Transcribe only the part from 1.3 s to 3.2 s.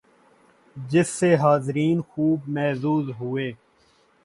حاضرین خوب محظوظ